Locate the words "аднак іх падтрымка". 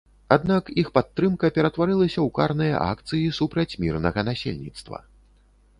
0.35-1.51